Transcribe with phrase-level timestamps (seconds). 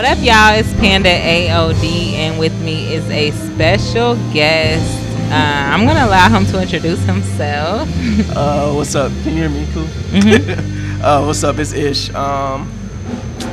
[0.00, 0.54] What up, y'all?
[0.54, 4.98] It's Panda AOD, and with me is a special guest.
[5.30, 7.86] Uh, I'm gonna allow him to introduce himself.
[8.34, 9.12] uh, what's up?
[9.22, 9.68] Can you hear me?
[9.74, 9.84] Cool.
[9.84, 11.02] Mm-hmm.
[11.04, 11.58] uh, what's up?
[11.58, 12.08] It's Ish.
[12.14, 12.72] Um,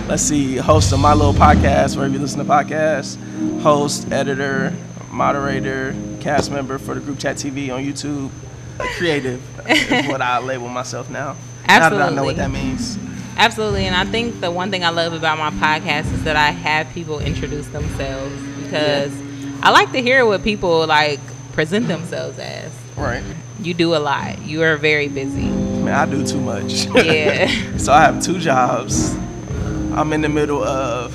[0.08, 0.55] let's see.
[0.55, 3.18] Host of my little podcast, wherever you listen to podcasts.
[3.60, 4.74] Host, editor,
[5.12, 8.30] moderator, cast member for the group chat TV on YouTube.
[8.96, 11.36] Creative is what I label myself now.
[11.68, 11.98] Absolutely.
[12.00, 12.98] Now that I know what that means.
[13.38, 16.50] Absolutely, and I think the one thing I love about my podcast is that I
[16.50, 19.60] have people introduce themselves because yeah.
[19.62, 21.20] I like to hear what people like
[21.54, 22.72] present themselves as.
[22.98, 23.23] Right.
[23.62, 24.41] You do a lot.
[24.41, 25.50] You are very busy.
[25.50, 26.86] Man, I do too much.
[26.86, 27.48] Yeah.
[27.77, 29.15] so I have two jobs.
[29.93, 31.13] I'm in the middle of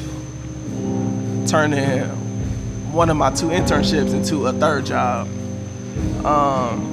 [1.49, 2.03] turning
[2.93, 5.27] one of my two internships into a third job.
[6.25, 6.93] Um,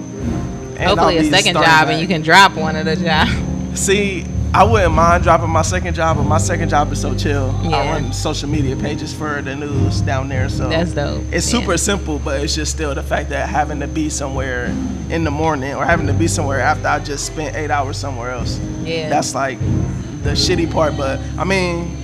[0.80, 1.88] Hopefully, a second job, back.
[1.90, 3.80] and you can drop one of the jobs.
[3.80, 7.56] See, I wouldn't mind dropping my second job, but my second job is so chill.
[7.62, 7.78] Yeah.
[7.78, 11.24] I run social media pages for the news down there, so that's dope.
[11.32, 11.60] It's yeah.
[11.60, 14.66] super simple, but it's just still the fact that having to be somewhere
[15.10, 18.32] in the morning or having to be somewhere after I just spent eight hours somewhere
[18.32, 18.60] else.
[18.82, 19.60] Yeah, that's like
[20.24, 20.98] the shitty part.
[20.98, 21.96] But I mean,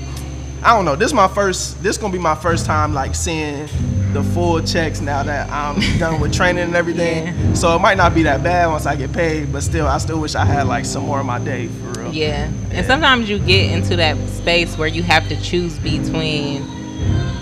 [0.65, 0.95] I don't know.
[0.95, 1.81] This is my first.
[1.83, 3.67] This gonna be my first time like seeing
[4.13, 7.27] the full checks now that I'm done with training and everything.
[7.27, 7.53] Yeah.
[7.53, 10.19] So it might not be that bad once I get paid, but still, I still
[10.19, 12.11] wish I had like some more of my day for real.
[12.11, 12.49] Yeah.
[12.49, 12.69] yeah.
[12.71, 16.63] And sometimes you get into that space where you have to choose between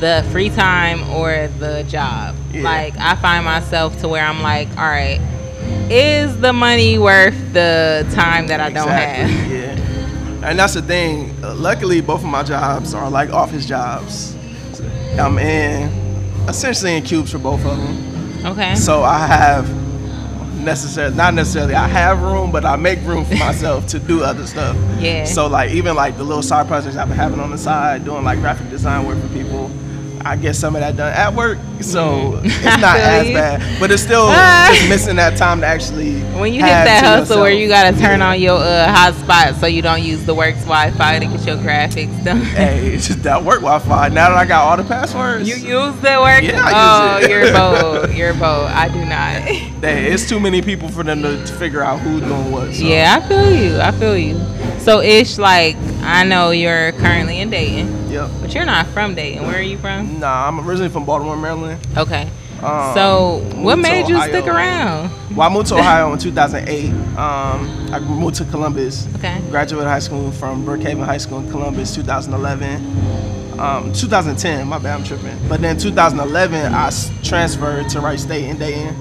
[0.01, 2.35] the free time or the job.
[2.51, 2.63] Yeah.
[2.63, 5.21] Like I find myself to where I'm like, all right,
[5.89, 9.62] is the money worth the time that I don't exactly, have?
[10.43, 11.33] And that's the thing.
[11.43, 14.35] Uh, luckily, both of my jobs are like office jobs.
[15.17, 15.89] I'm in
[16.49, 18.45] essentially in cubes for both of them.
[18.45, 18.75] Okay.
[18.75, 19.83] So I have
[20.63, 24.45] necessarily not necessarily I have room, but I make room for myself to do other
[24.45, 24.75] stuff.
[24.99, 25.25] Yeah.
[25.25, 28.23] So like even like the little side projects I've been having on the side, doing
[28.23, 29.71] like graphic design work for people.
[30.25, 32.45] I get some of that done at work, so mm.
[32.45, 33.33] it's not as you.
[33.33, 33.79] bad.
[33.79, 36.21] But it's still just missing that time to actually.
[36.33, 37.41] When you hit that hustle yourself.
[37.41, 38.29] where you gotta turn yeah.
[38.29, 42.23] on your uh, hotspot so you don't use the works Wi-Fi to get your graphics
[42.23, 42.41] done.
[42.41, 44.09] hey, it's just that work Wi-Fi.
[44.09, 46.43] Now that I got all the passwords, you use the work.
[46.43, 47.31] Yeah, I oh, use it.
[47.31, 48.13] you're bold.
[48.13, 48.67] You're bold.
[48.69, 49.41] I do not.
[49.41, 52.73] hey, it's too many people for them to figure out who's doing what.
[52.73, 52.83] So.
[52.83, 53.79] Yeah, I feel you.
[53.79, 54.79] I feel you.
[54.79, 58.09] So ish like I know you're currently in Dayton.
[58.11, 58.29] Yep.
[58.41, 59.45] But you're not from Dayton.
[59.47, 60.19] Where are you from?
[60.19, 61.85] Nah, I'm originally from Baltimore, Maryland.
[61.97, 62.29] Okay.
[62.61, 65.11] Um, so what made you stick around?
[65.35, 66.89] Well, I moved to Ohio in 2008.
[66.91, 69.07] Um, I moved to Columbus.
[69.15, 69.41] Okay.
[69.49, 73.59] Graduated high school from Brookhaven High School in Columbus, 2011.
[73.59, 75.37] Um, 2010, my bad, I'm tripping.
[75.47, 76.89] But then 2011, I
[77.21, 78.95] transferred to Wright State in Dayton.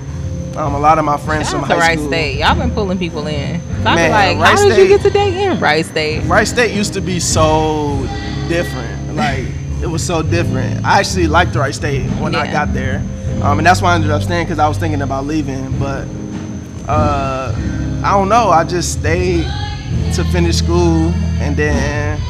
[0.56, 2.08] Um, a lot of my friends Shout from high Wright school.
[2.08, 2.38] State.
[2.38, 3.60] Y'all been pulling people in.
[3.60, 5.60] So I Man, like, Wright how State, did you get to in?
[5.60, 6.24] Wright State.
[6.24, 8.06] Wright State used to be so
[8.48, 9.16] different.
[9.16, 9.46] Like
[9.82, 10.84] it was so different.
[10.84, 12.40] I actually liked Wright State when yeah.
[12.40, 12.98] I got there,
[13.42, 15.78] um, and that's why I ended up staying because I was thinking about leaving.
[15.78, 16.06] But
[16.86, 17.54] uh,
[18.04, 18.50] I don't know.
[18.50, 19.44] I just stayed
[20.14, 22.20] to finish school, and then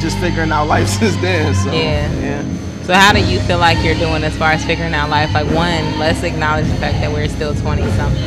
[0.00, 1.54] just figuring out life since then.
[1.54, 2.12] So yeah.
[2.20, 2.69] yeah.
[2.90, 5.32] So how do you feel like you're doing as far as figuring out life?
[5.32, 8.20] Like one, let's acknowledge the fact that we're still 20 something.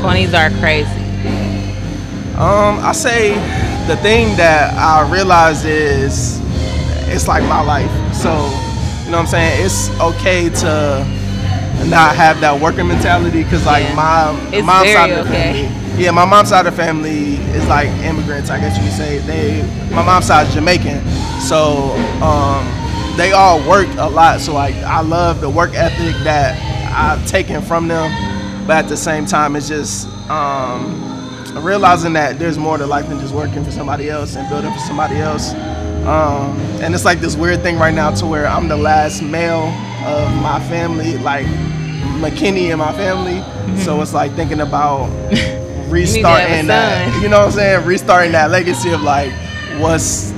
[0.00, 0.88] 20s are crazy.
[2.38, 3.34] Um, I say
[3.88, 6.40] the thing that I realize is
[7.12, 7.90] it's like my life.
[8.14, 8.30] So,
[9.04, 9.66] you know what I'm saying?
[9.66, 11.06] It's okay to
[11.86, 13.94] not have that working mentality because like yeah.
[13.96, 15.68] my it's mom's side of the okay.
[15.68, 16.02] family.
[16.02, 19.18] Yeah, my mom's side of the family is like immigrants, I guess you could say.
[19.18, 19.60] They
[19.94, 21.06] my mom's side is Jamaican.
[21.42, 21.92] So,
[22.24, 22.79] um,
[23.16, 24.40] they all work a lot.
[24.40, 26.58] So like I love the work ethic that
[26.92, 31.10] I've taken from them, but at the same time, it's just um,
[31.62, 34.78] realizing that there's more to life than just working for somebody else and building for
[34.80, 35.52] somebody else.
[36.06, 39.68] Um, and it's like this weird thing right now to where I'm the last male
[40.06, 41.46] of my family, like
[42.20, 43.34] McKinney and my family.
[43.34, 43.78] Mm-hmm.
[43.78, 45.06] So it's like thinking about
[45.90, 47.22] restarting that.
[47.22, 47.86] You know what I'm saying?
[47.86, 49.32] Restarting that legacy of like
[49.78, 50.29] what's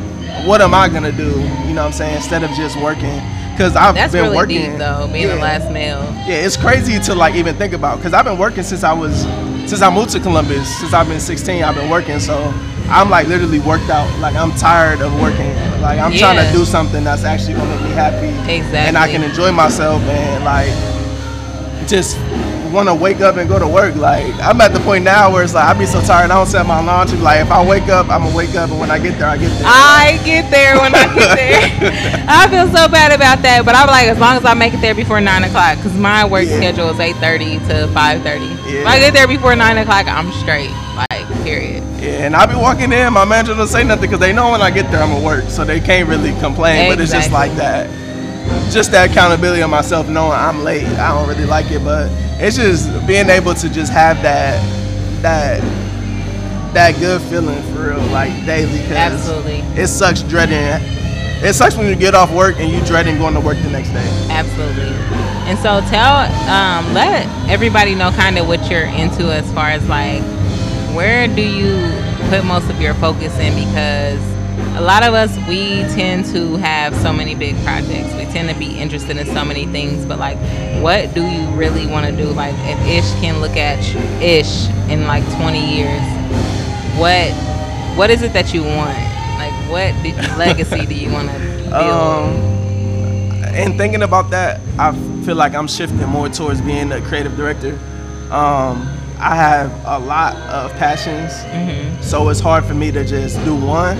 [0.46, 1.30] what am I gonna do?
[1.30, 2.16] You know what I'm saying?
[2.16, 3.20] Instead of just working,
[3.52, 4.70] because I've That's been really working.
[4.70, 5.34] Deep, though, being yeah.
[5.34, 6.02] the last male.
[6.26, 9.22] Yeah, it's crazy to like even think about because I've been working since I was
[9.68, 10.68] since I moved to Columbus.
[10.80, 12.18] Since I've been 16, I've been working.
[12.18, 12.52] So
[12.88, 14.08] I'm like literally worked out.
[14.20, 15.54] Like I'm tired of working.
[15.80, 16.18] Like I'm Yeah.
[16.32, 18.28] trying to do something that's actually gonna make me happy.
[18.52, 18.78] Exactly.
[18.78, 20.72] And I can enjoy myself and like
[21.88, 22.16] just
[22.72, 23.94] want to wake up and go to work.
[23.96, 26.30] Like I'm at the point now where it's like I be so tired.
[26.30, 28.54] I don't set my alarm to be like if I wake up, I'm gonna wake
[28.54, 29.62] up, and when I get there, I get there.
[29.66, 32.24] I get there when I get there.
[32.28, 34.80] I feel so bad about that, but I'm like, as long as I make it
[34.80, 36.56] there before nine o'clock, because my work Yeah.
[36.56, 38.50] schedule is eight thirty to five thirty.
[38.66, 40.70] If I get there before nine o'clock, I'm straight.
[40.96, 41.82] Like, period.
[42.00, 44.60] Yeah, and I be walking in, my manager don't say nothing because they know when
[44.62, 46.90] I get there I'm at work, so they can't really complain.
[46.90, 47.86] But it's just like that,
[48.72, 50.84] just that accountability of myself, knowing I'm late.
[50.98, 52.08] I don't really like it, but
[52.42, 54.60] it's just being able to just have that
[55.22, 55.60] that
[56.74, 58.80] that good feeling for real, like daily.
[58.80, 59.58] Cause Absolutely.
[59.80, 60.58] it sucks dreading.
[61.44, 63.90] It sucks when you get off work and you dreading going to work the next
[63.90, 64.26] day.
[64.30, 64.94] Absolutely.
[65.48, 66.18] And so tell,
[66.48, 70.22] um, let everybody know kind of what you're into as far as like,
[70.94, 71.90] where do you
[72.30, 73.54] put most of your focus in?
[73.54, 74.20] Because
[74.76, 78.14] a lot of us, we tend to have so many big projects.
[78.14, 80.38] We tend to be interested in so many things, but like,
[80.82, 82.28] what do you really want to do?
[82.30, 86.02] Like, if Ish can look at you- Ish in like 20 years,
[86.98, 87.30] what,
[87.96, 88.96] what is it that you want?
[89.38, 91.72] Like, what did, legacy do you want to build?
[91.72, 92.52] Um,
[93.54, 94.92] and thinking about that, I
[95.24, 97.78] feel like I'm shifting more towards being a creative director.
[98.30, 98.88] Um,
[99.22, 101.32] I have a lot of passions,
[102.04, 103.96] so it's hard for me to just do one.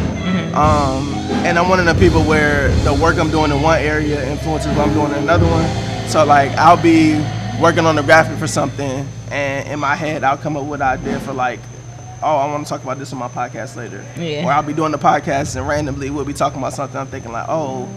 [0.52, 1.14] Um,
[1.46, 4.76] and I'm one of the people where the work I'm doing in one area influences
[4.76, 6.08] what I'm doing in another one.
[6.08, 7.14] So like I'll be
[7.60, 10.88] working on the graphic for something, and in my head I'll come up with an
[10.88, 11.60] idea for like,
[12.20, 14.04] oh, I want to talk about this on my podcast later.
[14.19, 14.44] Yeah.
[14.44, 16.98] Or I'll be doing the podcast and randomly we'll be talking about something.
[16.98, 17.88] I'm thinking like, oh,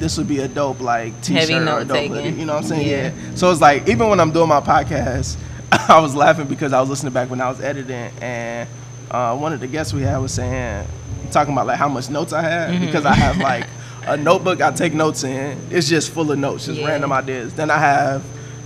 [0.00, 2.30] this would be a dope like t-shirt or a dope hoodie.
[2.30, 2.88] You know what I'm saying?
[2.88, 3.12] Yeah.
[3.12, 3.34] Yeah.
[3.36, 5.36] So it's like even when I'm doing my podcast,
[5.88, 8.68] I was laughing because I was listening back when I was editing, and
[9.10, 10.86] uh, one of the guests we had was saying,
[11.30, 12.86] talking about like how much notes I had Mm-hmm.
[12.86, 13.66] because I have like
[14.06, 15.58] a notebook I take notes in.
[15.70, 16.88] It's just full of notes, just Yeah.
[16.88, 17.54] random ideas.
[17.54, 18.22] Then I have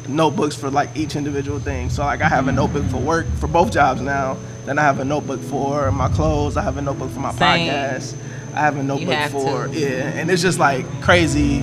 [0.08, 1.90] notebooks for like each individual thing.
[1.90, 4.36] So like I have a notebook for work for both jobs now.
[4.64, 6.56] Then I have a notebook for my clothes.
[6.56, 7.68] I have a notebook for my Same.
[7.70, 8.16] podcast.
[8.54, 9.78] I have a notebook have for to.
[9.78, 11.60] yeah, and it's just like crazy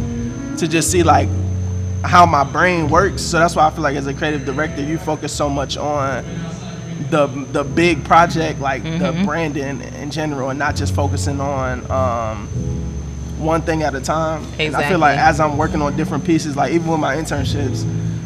[0.58, 1.28] to just see like
[2.04, 3.22] how my brain works.
[3.22, 6.26] So that's why I feel like as a creative director, you focus so much on
[7.10, 9.20] the the big project, like Mm-hmm.
[9.20, 12.48] the branding in general, and not just focusing on um,
[13.40, 14.46] one thing at a time.
[14.60, 17.84] And I feel like as I'm working on different pieces, like even with my internships,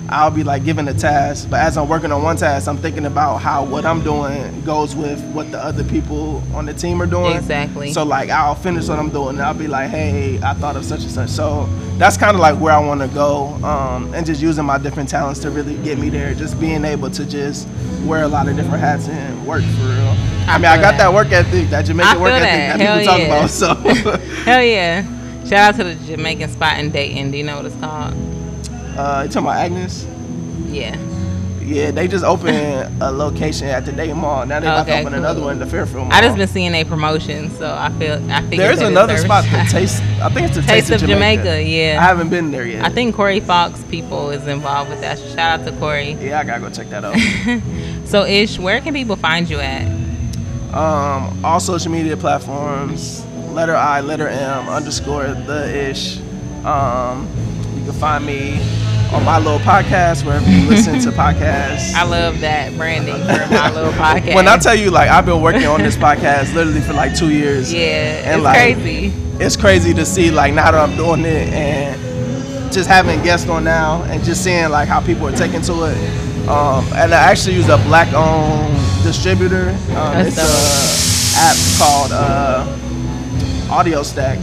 [0.09, 3.05] I'll be like given a task, but as I'm working on one task, I'm thinking
[3.05, 7.05] about how what I'm doing goes with what the other people on the team are
[7.05, 7.35] doing.
[7.35, 7.91] Exactly.
[7.91, 10.85] So like I'll finish what I'm doing and I'll be like, hey, I thought of
[10.85, 11.29] such and such.
[11.29, 11.65] So
[11.97, 15.09] that's kind of like where I want to go, um, and just using my different
[15.09, 16.33] talents to really get me there.
[16.33, 17.67] Just being able to just
[18.05, 20.15] wear a lot of different hats and work for real.
[20.47, 20.97] I, I mean, I got that.
[20.99, 22.77] that work ethic, that Jamaican work feel ethic that.
[22.77, 23.49] that, people Hell talk about.
[23.49, 25.03] So, Hell yeah.
[25.43, 27.31] Shout out to the Jamaican spot in Dayton.
[27.31, 28.36] Do you know what it's called?
[28.97, 30.05] Uh, you talking about Agnes?
[30.67, 30.97] Yeah.
[31.61, 32.55] Yeah, they just opened
[33.01, 34.45] a location at the Dayton Mall.
[34.45, 35.15] Now they're about to open cool.
[35.15, 36.13] another one in the Fairfield Mall.
[36.13, 39.67] I just been seeing a promotion, so I feel I figured There's another spot, the.
[39.69, 40.01] Taste.
[40.21, 41.97] I think it's the Taste of Jamaica, I yeah.
[41.99, 42.85] I haven't been there yet.
[42.85, 45.19] I think Corey Fox people is involved with that.
[45.19, 46.11] Shout out to Corey.
[46.13, 47.17] Yeah, I gotta go check that out.
[48.07, 49.85] So Ish, where can people find you at?
[50.73, 56.19] um, all social media platforms, letter I, letter M, underscore the ish.
[56.63, 57.27] Um,
[57.75, 58.59] you can find me
[59.13, 61.93] on my little podcast wherever you listen to podcasts.
[61.93, 64.35] I love that branding for my little podcast.
[64.35, 67.29] When I tell you, like, I've been working on this podcast literally for like two
[67.29, 67.71] years.
[67.73, 67.79] yeah,
[68.25, 69.13] and it's like, crazy.
[69.39, 73.63] It's crazy to see, like, now that I'm doing it and just having guests on
[73.63, 76.47] now and just seeing, like, how people are taking to it.
[76.49, 79.69] Um, and I actually use a black owned distributor.
[79.95, 84.39] Um, it's a app called uh, Audio Stack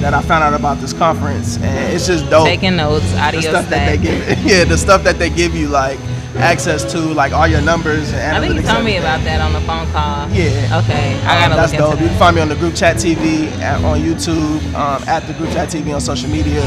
[0.00, 1.56] that I found out about this conference.
[1.58, 5.02] And it's just dope Taking notes, the audio stuff that they give yeah the stuff
[5.04, 5.98] that they give you like
[6.36, 9.52] access to like all your numbers and I think you told me about that on
[9.52, 10.28] the phone call.
[10.30, 10.78] Yeah.
[10.84, 11.92] Okay, Um, I gotta that's look dope.
[11.94, 15.26] into You can find me on the group chat TV at, on YouTube um, at
[15.26, 16.62] the group chat TV on social media.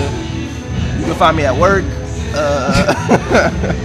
[0.99, 1.85] You can find me at work.
[2.35, 2.93] Uh,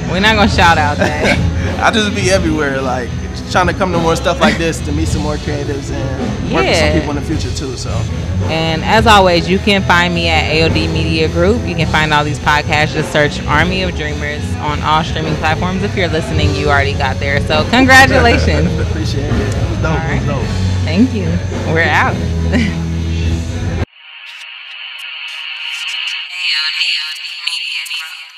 [0.11, 1.55] We're not gonna shout out that.
[1.81, 3.09] I just be everywhere, like
[3.51, 6.65] trying to come to more stuff like this to meet some more creatives and work
[6.67, 7.77] with some people in the future too.
[7.77, 7.91] So
[8.51, 11.67] And as always, you can find me at AOD Media Group.
[11.67, 12.95] You can find all these podcasts.
[12.95, 15.83] Just search Army of Dreamers on all streaming platforms.
[15.83, 17.41] If you're listening, you already got there.
[17.47, 18.69] So congratulations.
[18.89, 19.31] appreciate it.
[19.31, 20.01] It was dope.
[20.01, 20.45] All It was dope.
[20.85, 21.27] Thank you.
[21.73, 22.17] We're out.
[26.89, 28.38] AOD Media Group.